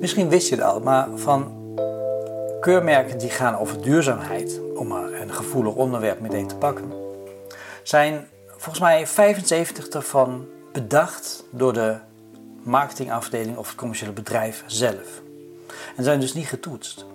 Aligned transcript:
Misschien 0.00 0.28
wist 0.28 0.48
je 0.48 0.54
het 0.54 0.64
al, 0.64 0.80
maar 0.80 1.08
van 1.14 1.56
keurmerken 2.60 3.18
die 3.18 3.30
gaan 3.30 3.58
over 3.58 3.82
duurzaamheid, 3.82 4.60
om 4.74 4.92
een 4.92 5.32
gevoelig 5.32 5.74
onderwerp 5.74 6.20
meteen 6.20 6.46
te 6.46 6.56
pakken, 6.56 6.92
zijn 7.82 8.28
volgens 8.46 8.80
mij 8.80 9.06
75 9.06 9.88
ervan 9.88 10.46
bedacht 10.72 11.44
door 11.50 11.72
de 11.72 11.96
marketingafdeling 12.62 13.56
of 13.56 13.68
het 13.68 13.76
commerciële 13.76 14.12
bedrijf 14.12 14.64
zelf. 14.66 15.22
En 15.96 16.04
zijn 16.04 16.20
dus 16.20 16.34
niet 16.34 16.46
getoetst. 16.46 17.06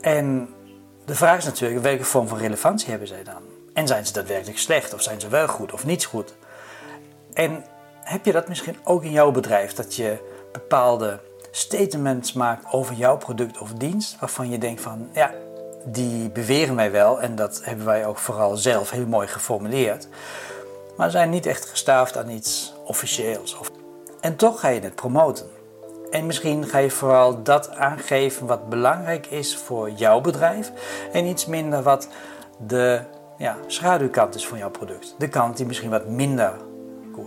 En 0.00 0.48
de 1.04 1.14
vraag 1.14 1.38
is 1.38 1.44
natuurlijk, 1.44 1.82
welke 1.82 2.04
vorm 2.04 2.28
van 2.28 2.38
relevantie 2.38 2.90
hebben 2.90 3.08
zij 3.08 3.24
dan? 3.24 3.42
En 3.72 3.86
zijn 3.86 4.06
ze 4.06 4.12
daadwerkelijk 4.12 4.58
slecht 4.58 4.94
of 4.94 5.02
zijn 5.02 5.20
ze 5.20 5.28
wel 5.28 5.48
goed 5.48 5.72
of 5.72 5.84
niet 5.84 6.04
goed? 6.04 6.34
En 7.32 7.64
heb 8.00 8.24
je 8.24 8.32
dat 8.32 8.48
misschien 8.48 8.76
ook 8.84 9.04
in 9.04 9.10
jouw 9.10 9.30
bedrijf, 9.30 9.72
dat 9.72 9.94
je 9.94 10.18
bepaalde 10.52 11.20
statements 11.56 12.32
maakt 12.32 12.72
over 12.72 12.94
jouw 12.94 13.16
product 13.16 13.58
of 13.58 13.72
dienst, 13.72 14.18
waarvan 14.20 14.50
je 14.50 14.58
denkt 14.58 14.80
van, 14.80 15.08
ja, 15.12 15.32
die 15.84 16.30
beweren 16.30 16.76
wij 16.76 16.90
wel 16.90 17.20
en 17.20 17.34
dat 17.34 17.60
hebben 17.64 17.86
wij 17.86 18.06
ook 18.06 18.18
vooral 18.18 18.56
zelf 18.56 18.90
heel 18.90 19.06
mooi 19.06 19.26
geformuleerd, 19.26 20.08
maar 20.96 21.10
zijn 21.10 21.30
niet 21.30 21.46
echt 21.46 21.64
gestaafd 21.64 22.16
aan 22.16 22.30
iets 22.30 22.74
officieels. 22.84 23.56
En 24.20 24.36
toch 24.36 24.60
ga 24.60 24.68
je 24.68 24.80
het 24.80 24.94
promoten. 24.94 25.46
En 26.10 26.26
misschien 26.26 26.66
ga 26.66 26.78
je 26.78 26.90
vooral 26.90 27.42
dat 27.42 27.70
aangeven 27.70 28.46
wat 28.46 28.68
belangrijk 28.68 29.26
is 29.26 29.56
voor 29.56 29.90
jouw 29.90 30.20
bedrijf 30.20 30.72
en 31.12 31.26
iets 31.26 31.46
minder 31.46 31.82
wat 31.82 32.08
de 32.66 33.00
ja, 33.38 33.56
schaduwkant 33.66 34.34
is 34.34 34.46
van 34.46 34.58
jouw 34.58 34.70
product. 34.70 35.14
De 35.18 35.28
kant 35.28 35.56
die 35.56 35.66
misschien 35.66 35.90
wat 35.90 36.08
minder 36.08 36.52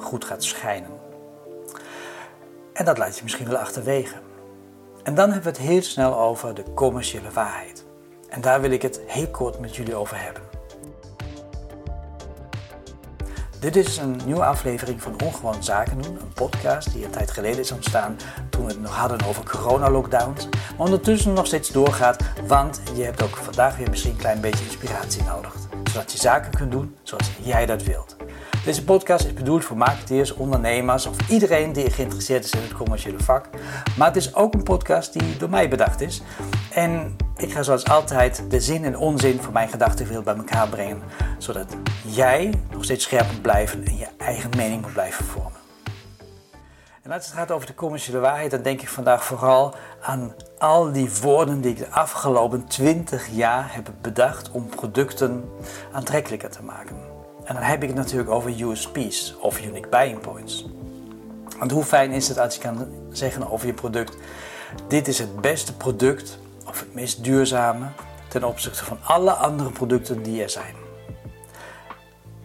goed 0.00 0.24
gaat 0.24 0.44
schijnen. 0.44 1.11
En 2.72 2.84
dat 2.84 2.98
laat 2.98 3.16
je 3.16 3.22
misschien 3.22 3.48
wel 3.48 3.56
achterwege. 3.56 4.14
En 5.02 5.14
dan 5.14 5.32
hebben 5.32 5.52
we 5.52 5.58
het 5.58 5.68
heel 5.68 5.82
snel 5.82 6.18
over 6.18 6.54
de 6.54 6.64
commerciële 6.74 7.30
waarheid. 7.30 7.84
En 8.28 8.40
daar 8.40 8.60
wil 8.60 8.70
ik 8.70 8.82
het 8.82 9.00
heel 9.06 9.28
kort 9.28 9.60
met 9.60 9.76
jullie 9.76 9.94
over 9.94 10.22
hebben. 10.22 10.42
Dit 13.60 13.76
is 13.76 13.96
een 13.96 14.20
nieuwe 14.24 14.44
aflevering 14.44 15.02
van 15.02 15.16
Ongewoon 15.24 15.62
Zaken 15.62 16.02
doen, 16.02 16.20
een 16.20 16.32
podcast 16.34 16.92
die 16.92 17.04
een 17.04 17.10
tijd 17.10 17.30
geleden 17.30 17.58
is 17.58 17.72
ontstaan 17.72 18.16
toen 18.50 18.64
we 18.64 18.72
het 18.72 18.80
nog 18.80 18.96
hadden 18.96 19.26
over 19.26 19.44
coronalockdowns, 19.44 20.48
maar 20.50 20.86
ondertussen 20.86 21.32
nog 21.32 21.46
steeds 21.46 21.68
doorgaat, 21.68 22.22
want 22.46 22.82
je 22.94 23.02
hebt 23.02 23.22
ook 23.22 23.36
vandaag 23.36 23.76
weer 23.76 23.90
misschien 23.90 24.10
een 24.12 24.18
klein 24.18 24.40
beetje 24.40 24.64
inspiratie 24.64 25.22
nodig, 25.22 25.54
zodat 25.92 26.12
je 26.12 26.18
zaken 26.18 26.50
kunt 26.50 26.70
doen 26.70 26.96
zoals 27.02 27.30
jij 27.42 27.66
dat 27.66 27.82
wilt. 27.82 28.16
Deze 28.64 28.84
podcast 28.84 29.24
is 29.24 29.32
bedoeld 29.32 29.64
voor 29.64 29.76
marketeers, 29.76 30.34
ondernemers 30.34 31.06
of 31.06 31.30
iedereen 31.30 31.72
die 31.72 31.90
geïnteresseerd 31.90 32.44
is 32.44 32.50
in 32.50 32.62
het 32.62 32.72
commerciële 32.72 33.18
vak. 33.18 33.48
Maar 33.96 34.06
het 34.06 34.16
is 34.16 34.34
ook 34.34 34.54
een 34.54 34.62
podcast 34.62 35.12
die 35.12 35.36
door 35.36 35.50
mij 35.50 35.68
bedacht 35.68 36.00
is. 36.00 36.22
En 36.72 37.16
ik 37.36 37.52
ga 37.52 37.62
zoals 37.62 37.84
altijd 37.84 38.44
de 38.48 38.60
zin 38.60 38.84
en 38.84 38.96
onzin 38.96 39.40
van 39.40 39.52
mijn 39.52 39.68
gedachtenwereld 39.68 40.24
bij 40.24 40.36
elkaar 40.36 40.68
brengen. 40.68 41.02
Zodat 41.38 41.76
jij 42.06 42.54
nog 42.72 42.84
steeds 42.84 43.04
scherp 43.04 43.32
moet 43.32 43.42
blijven 43.42 43.84
en 43.84 43.96
je 43.96 44.08
eigen 44.18 44.50
mening 44.56 44.82
moet 44.82 44.92
blijven 44.92 45.24
vormen. 45.24 45.60
En 47.02 47.12
als 47.12 47.24
het 47.24 47.34
gaat 47.34 47.50
over 47.50 47.66
de 47.66 47.74
commerciële 47.74 48.18
waarheid, 48.18 48.50
dan 48.50 48.62
denk 48.62 48.80
ik 48.80 48.88
vandaag 48.88 49.24
vooral 49.24 49.74
aan 50.02 50.34
al 50.58 50.92
die 50.92 51.10
woorden 51.22 51.60
die 51.60 51.70
ik 51.70 51.78
de 51.78 51.90
afgelopen 51.90 52.66
20 52.66 53.28
jaar 53.28 53.74
heb 53.74 53.92
bedacht 54.00 54.50
om 54.50 54.68
producten 54.68 55.50
aantrekkelijker 55.92 56.50
te 56.50 56.62
maken. 56.62 57.11
En 57.44 57.54
dan 57.54 57.62
heb 57.62 57.82
ik 57.82 57.88
het 57.88 57.96
natuurlijk 57.96 58.30
over 58.30 58.62
USP's 58.62 59.34
of 59.40 59.64
Unique 59.64 59.88
Buying 59.88 60.20
Points. 60.20 60.66
Want 61.58 61.70
hoe 61.70 61.84
fijn 61.84 62.10
is 62.10 62.28
het 62.28 62.38
als 62.38 62.54
je 62.54 62.60
kan 62.60 62.88
zeggen 63.10 63.50
over 63.50 63.66
je 63.66 63.74
product: 63.74 64.16
dit 64.88 65.08
is 65.08 65.18
het 65.18 65.40
beste 65.40 65.76
product 65.76 66.38
of 66.66 66.80
het 66.80 66.94
meest 66.94 67.24
duurzame 67.24 67.86
ten 68.28 68.44
opzichte 68.44 68.84
van 68.84 68.98
alle 69.02 69.32
andere 69.32 69.70
producten 69.70 70.22
die 70.22 70.42
er 70.42 70.50
zijn. 70.50 70.74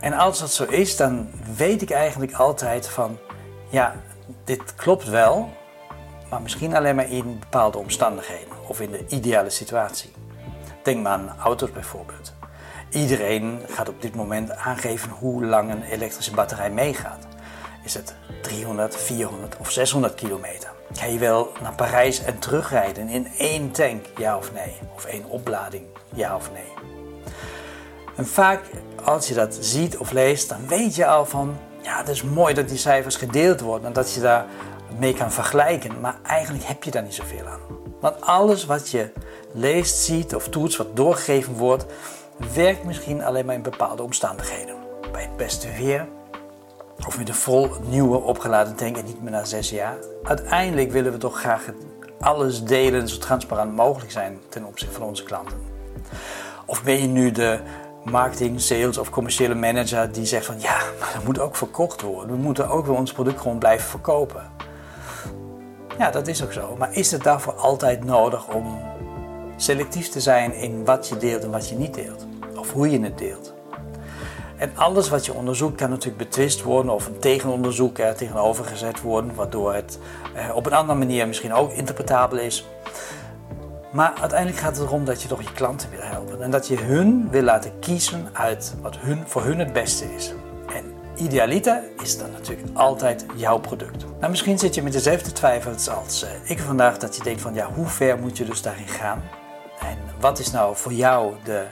En 0.00 0.12
als 0.12 0.38
dat 0.38 0.52
zo 0.52 0.64
is, 0.64 0.96
dan 0.96 1.30
weet 1.56 1.82
ik 1.82 1.90
eigenlijk 1.90 2.32
altijd 2.32 2.88
van 2.88 3.18
ja, 3.68 3.94
dit 4.44 4.74
klopt 4.74 5.08
wel, 5.08 5.48
maar 6.30 6.42
misschien 6.42 6.76
alleen 6.76 6.94
maar 6.94 7.10
in 7.10 7.38
bepaalde 7.38 7.78
omstandigheden 7.78 8.54
of 8.66 8.80
in 8.80 8.90
de 8.90 9.06
ideale 9.08 9.50
situatie. 9.50 10.12
Denk 10.82 11.02
maar 11.02 11.12
aan 11.12 11.34
auto's 11.38 11.72
bijvoorbeeld. 11.72 12.32
Iedereen 12.90 13.60
gaat 13.68 13.88
op 13.88 14.02
dit 14.02 14.14
moment 14.14 14.56
aangeven 14.56 15.10
hoe 15.10 15.44
lang 15.44 15.70
een 15.70 15.82
elektrische 15.82 16.34
batterij 16.34 16.70
meegaat. 16.70 17.26
Is 17.84 17.94
het 17.94 18.14
300, 18.42 18.96
400 18.96 19.56
of 19.58 19.70
600 19.70 20.14
kilometer? 20.14 20.70
Ga 20.92 21.06
je 21.06 21.18
wel 21.18 21.52
naar 21.62 21.74
Parijs 21.74 22.24
en 22.24 22.38
terugrijden 22.38 23.08
in 23.08 23.28
één 23.38 23.70
tank, 23.70 24.06
ja 24.16 24.36
of 24.36 24.52
nee? 24.52 24.76
Of 24.94 25.04
één 25.04 25.24
oplading, 25.24 25.84
ja 26.14 26.36
of 26.36 26.50
nee? 26.52 26.72
En 28.16 28.26
vaak 28.26 28.60
als 29.04 29.28
je 29.28 29.34
dat 29.34 29.56
ziet 29.60 29.96
of 29.96 30.10
leest, 30.10 30.48
dan 30.48 30.66
weet 30.66 30.94
je 30.94 31.06
al 31.06 31.26
van, 31.26 31.56
ja, 31.82 31.98
het 31.98 32.08
is 32.08 32.22
mooi 32.22 32.54
dat 32.54 32.68
die 32.68 32.78
cijfers 32.78 33.16
gedeeld 33.16 33.60
worden 33.60 33.86
en 33.86 33.92
dat 33.92 34.12
je 34.12 34.20
daar 34.20 34.46
mee 34.98 35.14
kan 35.14 35.32
vergelijken, 35.32 36.00
maar 36.00 36.18
eigenlijk 36.22 36.64
heb 36.64 36.84
je 36.84 36.90
daar 36.90 37.02
niet 37.02 37.14
zoveel 37.14 37.46
aan. 37.46 37.60
Want 38.00 38.20
alles 38.20 38.66
wat 38.66 38.88
je 38.88 39.12
leest, 39.52 39.96
ziet 39.96 40.34
of 40.34 40.48
toets, 40.48 40.76
wat 40.76 40.96
doorgegeven 40.96 41.52
wordt, 41.52 41.84
werkt 42.54 42.84
misschien 42.84 43.22
alleen 43.22 43.46
maar 43.46 43.54
in 43.54 43.62
bepaalde 43.62 44.02
omstandigheden. 44.02 44.76
Bij 45.12 45.22
het 45.22 45.36
beste 45.36 45.68
weer 45.78 46.06
of 47.06 47.18
met 47.18 47.28
een 47.28 47.34
vol 47.34 47.68
nieuwe 47.88 48.20
opgeladen 48.20 48.76
tank 48.76 48.96
en 48.96 49.04
niet 49.04 49.22
meer 49.22 49.30
na 49.30 49.44
zes 49.44 49.70
jaar. 49.70 49.96
Uiteindelijk 50.22 50.92
willen 50.92 51.12
we 51.12 51.18
toch 51.18 51.38
graag 51.38 51.64
alles 52.20 52.64
delen 52.64 53.08
zo 53.08 53.18
transparant 53.18 53.76
mogelijk 53.76 54.12
zijn 54.12 54.38
ten 54.48 54.64
opzichte 54.64 54.94
van 54.94 55.06
onze 55.06 55.22
klanten. 55.22 55.58
Of 56.66 56.82
ben 56.82 57.00
je 57.00 57.06
nu 57.06 57.30
de 57.30 57.60
marketing, 58.04 58.60
sales 58.60 58.98
of 58.98 59.10
commerciële 59.10 59.54
manager 59.54 60.12
die 60.12 60.26
zegt 60.26 60.46
van 60.46 60.60
ja, 60.60 60.78
maar 61.00 61.10
dat 61.14 61.24
moet 61.24 61.38
ook 61.38 61.56
verkocht 61.56 62.00
worden. 62.00 62.36
We 62.36 62.42
moeten 62.42 62.68
ook 62.68 62.86
weer 62.86 62.96
ons 62.96 63.12
product 63.12 63.40
gewoon 63.40 63.58
blijven 63.58 63.88
verkopen. 63.88 64.50
Ja, 65.98 66.10
dat 66.10 66.26
is 66.26 66.44
ook 66.44 66.52
zo. 66.52 66.76
Maar 66.78 66.92
is 66.92 67.10
het 67.10 67.22
daarvoor 67.22 67.52
altijd 67.52 68.04
nodig 68.04 68.48
om 68.48 68.89
selectief 69.62 70.08
te 70.08 70.20
zijn 70.20 70.54
in 70.54 70.84
wat 70.84 71.08
je 71.08 71.16
deelt 71.16 71.42
en 71.42 71.50
wat 71.50 71.68
je 71.68 71.74
niet 71.74 71.94
deelt? 71.94 72.26
Of 72.56 72.72
hoe 72.72 72.90
je 72.90 73.00
het 73.00 73.18
deelt? 73.18 73.52
En 74.56 74.70
alles 74.74 75.08
wat 75.08 75.26
je 75.26 75.34
onderzoekt 75.34 75.76
kan 75.76 75.90
natuurlijk 75.90 76.18
betwist 76.18 76.62
worden 76.62 76.94
of 76.94 77.06
een 77.06 77.18
tegenonderzoek 77.18 77.98
er 77.98 78.16
tegenover 78.16 78.64
gezet 78.64 79.00
worden, 79.00 79.34
waardoor 79.34 79.74
het 79.74 79.98
eh, 80.34 80.56
op 80.56 80.66
een 80.66 80.72
andere 80.72 80.98
manier 80.98 81.26
misschien 81.26 81.52
ook 81.52 81.72
interpretabel 81.72 82.38
is. 82.38 82.66
Maar 83.92 84.12
uiteindelijk 84.20 84.60
gaat 84.60 84.76
het 84.76 84.86
erom 84.86 85.04
dat 85.04 85.22
je 85.22 85.28
toch 85.28 85.42
je 85.42 85.52
klanten 85.52 85.90
wil 85.90 86.02
helpen 86.02 86.42
en 86.42 86.50
dat 86.50 86.68
je 86.68 86.76
hun 86.76 87.28
wil 87.30 87.42
laten 87.42 87.78
kiezen 87.78 88.28
uit 88.32 88.74
wat 88.80 88.96
hun, 88.98 89.22
voor 89.26 89.42
hun 89.42 89.58
het 89.58 89.72
beste 89.72 90.14
is. 90.14 90.32
En 90.74 90.84
idealiter 91.16 91.82
is 92.02 92.18
dan 92.18 92.30
natuurlijk 92.30 92.68
altijd 92.72 93.26
jouw 93.36 93.58
product. 93.58 94.04
Nou, 94.18 94.30
misschien 94.30 94.58
zit 94.58 94.74
je 94.74 94.82
met 94.82 94.92
dezelfde 94.92 95.32
twijfels 95.32 95.88
als 95.88 96.22
eh, 96.22 96.30
ik 96.44 96.58
vandaag, 96.58 96.98
dat 96.98 97.16
je 97.16 97.22
denkt 97.22 97.40
van 97.40 97.54
ja, 97.54 97.68
hoe 97.74 97.86
ver 97.86 98.18
moet 98.18 98.38
je 98.38 98.44
dus 98.44 98.62
daarin 98.62 98.88
gaan? 98.88 99.22
En 99.80 99.98
wat 100.20 100.38
is 100.38 100.50
nou 100.50 100.76
voor 100.76 100.92
jou 100.92 101.34
de 101.44 101.66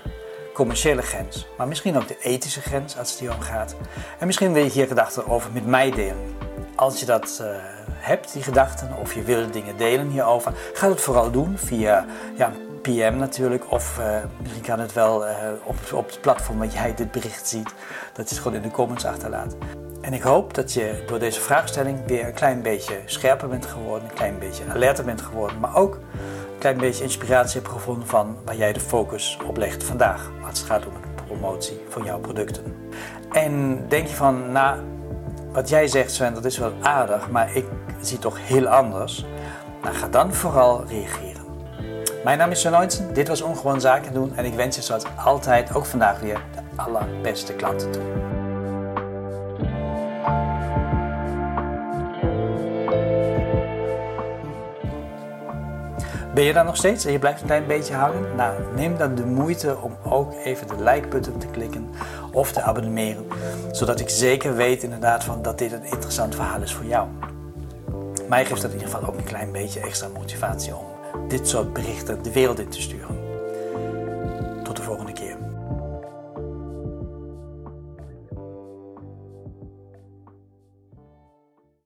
commerciële 0.55 1.03
grens, 1.03 1.47
maar 1.57 1.69
misschien 1.69 1.97
ook 1.97 2.09
de 2.09 2.19
ethische 2.21 2.61
grens 2.61 2.99
als 2.99 3.11
het 3.11 3.21
hier 3.21 3.35
om 3.35 3.41
gaat. 3.41 3.75
En 4.19 4.27
misschien 4.27 4.53
wil 4.53 4.65
je 4.65 4.71
hier 4.71 4.87
gedachten 4.87 5.27
over 5.27 5.53
met 5.53 5.67
mij 5.67 5.91
delen. 5.91 6.37
Als 6.75 7.01
je 7.01 7.07
dat 7.07 7.39
uh, 7.43 7.49
hebt, 7.89 8.33
die 8.33 8.43
gedachten, 8.43 8.97
of 9.01 9.15
je 9.15 9.23
wil 9.23 9.51
dingen 9.51 9.77
delen 9.77 10.09
hierover, 10.09 10.53
ga 10.73 10.89
het 10.89 11.01
vooral 11.01 11.31
doen 11.31 11.59
via 11.59 12.07
ja, 12.37 12.53
PM 12.83 13.17
natuurlijk, 13.17 13.73
of 13.73 13.99
uh, 13.99 14.17
misschien 14.43 14.63
kan 14.63 14.81
het 14.81 14.93
wel 14.93 15.27
uh, 15.27 15.35
op, 15.65 15.77
op 15.93 16.07
het 16.07 16.21
platform 16.21 16.59
waar 16.59 16.67
jij 16.67 16.95
dit 16.95 17.11
bericht 17.11 17.49
ziet, 17.49 17.75
dat 18.13 18.29
je 18.29 18.35
het 18.35 18.43
gewoon 18.43 18.57
in 18.57 18.63
de 18.63 18.71
comments 18.71 19.05
achterlaat. 19.05 19.57
En 20.01 20.13
ik 20.13 20.23
hoop 20.23 20.55
dat 20.55 20.73
je 20.73 21.05
door 21.07 21.19
deze 21.19 21.41
vraagstelling 21.41 22.07
weer 22.07 22.27
een 22.27 22.35
klein 22.35 22.63
beetje 22.63 22.95
scherper 23.05 23.49
bent 23.49 23.67
geworden, 23.67 24.09
een 24.09 24.15
klein 24.15 24.39
beetje 24.39 24.65
alerter 24.73 25.05
bent 25.05 25.21
geworden, 25.21 25.59
maar 25.59 25.77
ook 25.77 25.99
klein 26.59 26.79
beetje 26.79 27.03
inspiratie 27.03 27.61
heb 27.61 27.71
gevonden 27.71 28.09
van 28.09 28.37
waar 28.45 28.57
jij 28.57 28.73
de 28.73 28.81
focus 28.81 29.39
op 29.47 29.57
legt 29.57 29.85
vandaag. 29.85 30.31
Als 30.49 30.59
het 30.59 30.69
gaat 30.69 30.87
om 30.87 30.93
de 30.93 31.23
promotie 31.27 31.81
van 31.89 32.05
jouw 32.05 32.19
producten. 32.19 32.91
En 33.33 33.85
denk 33.89 34.07
je 34.07 34.15
van, 34.15 34.53
nou, 34.53 34.81
wat 35.53 35.69
jij 35.69 35.87
zegt 35.87 36.13
Sven, 36.13 36.35
dat 36.35 36.45
is 36.45 36.59
wel 36.59 36.73
aardig, 36.81 37.31
maar 37.31 37.57
ik 37.57 37.65
zie 38.01 38.19
toch 38.19 38.39
heel 38.41 38.67
anders. 38.67 39.25
Nou, 39.83 39.95
ga 39.95 40.09
dan 40.09 40.35
vooral 40.35 40.85
reageren. 40.87 41.47
Mijn 42.25 42.39
naam 42.39 42.51
is 42.51 42.61
Sven 42.61 43.13
dit 43.13 43.29
was 43.29 43.43
Ongewoon 43.43 43.81
Zaken 43.81 44.13
doen 44.13 44.37
en 44.37 44.45
ik 44.45 44.55
wens 44.55 44.77
je 44.77 44.83
zoals 44.83 45.05
altijd 45.25 45.75
ook 45.75 45.85
vandaag 45.85 46.21
weer 46.21 46.41
de 46.55 46.83
allerbeste 46.83 47.53
klanten 47.53 47.91
toe. 47.91 48.28
Ben 56.39 56.47
je 56.47 56.53
daar 56.53 56.65
nog 56.65 56.77
steeds 56.77 57.05
en 57.05 57.13
je 57.13 57.19
blijft 57.19 57.41
een 57.41 57.47
klein 57.47 57.67
beetje 57.67 57.95
houden? 57.95 58.37
Nou, 58.37 58.55
neem 58.75 58.97
dan 58.97 59.15
de 59.15 59.25
moeite 59.25 59.77
om 59.77 59.97
ook 60.05 60.35
even 60.45 60.67
de 60.67 60.83
like-button 60.83 61.39
te 61.39 61.47
klikken 61.47 61.91
of 62.33 62.53
te 62.53 62.63
abonneren, 62.63 63.27
zodat 63.73 64.01
ik 64.01 64.09
zeker 64.09 64.57
weet 64.57 64.83
inderdaad 64.83 65.25
van 65.25 65.43
dat 65.43 65.59
dit 65.59 65.73
een 65.73 65.85
interessant 65.85 66.35
verhaal 66.35 66.63
is 66.63 66.75
voor 66.75 66.85
jou. 66.85 67.09
mij 68.29 68.45
geeft 68.45 68.63
dat 68.63 68.71
in 68.71 68.79
ieder 68.79 68.95
geval 68.95 69.09
ook 69.09 69.19
een 69.19 69.25
klein 69.25 69.53
beetje 69.53 69.81
extra 69.81 70.09
motivatie 70.09 70.77
om 70.77 70.85
dit 71.29 71.49
soort 71.49 71.73
berichten 71.73 72.23
de 72.23 72.33
wereld 72.33 72.59
in 72.59 72.69
te 72.69 72.81
sturen. 72.81 73.18